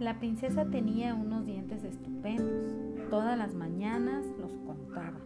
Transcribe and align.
La 0.00 0.18
princesa 0.18 0.64
tenía 0.64 1.14
unos 1.14 1.44
dientes 1.44 1.84
estupendos. 1.84 2.72
Todas 3.10 3.36
las 3.36 3.54
mañanas 3.54 4.24
los 4.40 4.56
contaba 4.66 5.20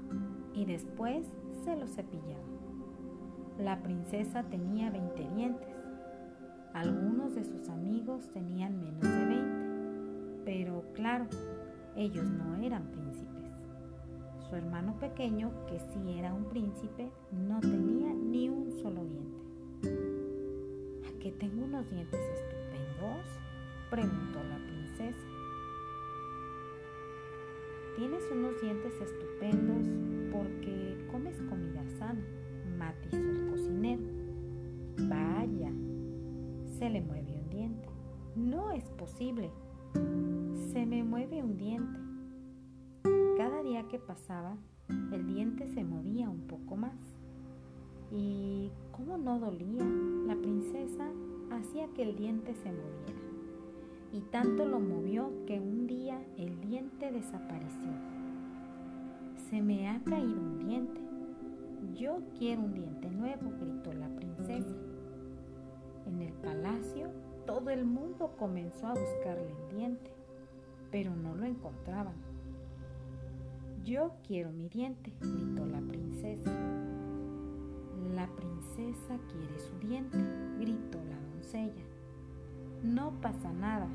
y 0.52 0.64
después 0.64 1.26
se 1.64 1.76
los 1.76 1.94
cepillaba. 1.94 2.42
La 3.56 3.80
princesa 3.82 4.42
tenía 4.42 4.90
20 4.90 5.28
dientes. 5.36 5.68
Algunos 6.74 7.36
de 7.36 7.44
sus 7.44 7.68
amigos 7.68 8.28
tenían 8.32 8.80
menos 8.80 9.02
de 9.02 9.24
20, 9.24 10.42
pero 10.44 10.82
claro, 10.94 11.26
ellos 11.94 12.28
no 12.28 12.56
eran 12.56 12.90
príncipes. 12.90 13.52
Su 14.48 14.56
hermano 14.56 14.98
pequeño, 14.98 15.52
que 15.66 15.78
sí 15.78 16.18
era 16.18 16.34
un 16.34 16.46
príncipe, 16.46 17.10
no 17.30 17.60
tenía 17.60 18.12
ni 18.12 18.48
un 18.48 18.72
solo 18.82 19.04
diente. 19.04 19.37
¿A 21.28 21.30
qué 21.30 21.36
tengo 21.40 21.62
unos 21.62 21.90
dientes 21.90 22.20
estupendos? 22.20 23.26
preguntó 23.90 24.42
la 24.44 24.56
princesa. 24.56 25.26
Tienes 27.96 28.22
unos 28.32 28.58
dientes 28.62 28.94
estupendos 28.98 29.86
porque 30.32 31.06
comes 31.12 31.38
comida 31.42 31.84
sana, 31.98 32.24
matizó 32.78 33.18
el 33.18 33.50
cocinero. 33.50 34.02
Vaya, 35.06 35.70
se 36.78 36.88
le 36.88 37.02
mueve 37.02 37.34
un 37.34 37.50
diente. 37.50 37.88
No 38.34 38.70
es 38.70 38.84
posible. 38.92 39.50
Se 40.72 40.86
me 40.86 41.04
mueve 41.04 41.42
un 41.42 41.58
diente. 41.58 41.98
Cada 43.36 43.62
día 43.64 43.86
que 43.88 43.98
pasaba, 43.98 44.56
el 45.12 45.26
diente 45.26 45.68
se 45.74 45.84
movía 45.84 46.30
un 46.30 46.46
poco 46.46 46.76
más. 46.76 46.96
Y 48.10 48.70
como 48.92 49.18
no 49.18 49.38
dolía, 49.38 49.84
la 50.26 50.34
princesa 50.36 51.07
que 51.94 52.02
el 52.02 52.16
diente 52.16 52.54
se 52.54 52.72
moviera 52.72 53.18
y 54.12 54.20
tanto 54.20 54.66
lo 54.66 54.80
movió 54.80 55.30
que 55.46 55.60
un 55.60 55.86
día 55.86 56.20
el 56.36 56.60
diente 56.60 57.12
desapareció. 57.12 57.90
Se 59.50 59.60
me 59.62 59.88
ha 59.88 60.00
caído 60.02 60.40
un 60.40 60.58
diente. 60.58 61.00
Yo 61.94 62.20
quiero 62.38 62.62
un 62.62 62.74
diente 62.74 63.10
nuevo, 63.10 63.52
gritó 63.60 63.92
la 63.92 64.08
princesa. 64.08 64.74
En 66.06 66.22
el 66.22 66.32
palacio 66.34 67.10
todo 67.46 67.70
el 67.70 67.84
mundo 67.84 68.34
comenzó 68.38 68.88
a 68.88 68.94
buscarle 68.94 69.50
el 69.50 69.76
diente, 69.76 70.10
pero 70.90 71.14
no 71.14 71.34
lo 71.34 71.44
encontraban. 71.44 72.14
Yo 73.84 74.12
quiero 74.26 74.52
mi 74.52 74.68
diente, 74.68 75.12
gritó 75.20 75.66
la 75.66 75.80
princesa. 75.80 76.50
La 78.14 78.26
princesa 78.26 79.18
quiere 79.30 79.58
su 79.60 79.78
diente, 79.86 80.18
doncella. 81.48 81.82
No 82.82 83.10
pasa 83.22 83.52
nada. 83.52 83.86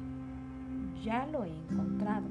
Ya 1.04 1.28
lo 1.28 1.44
he 1.44 1.50
encontrado. 1.50 2.28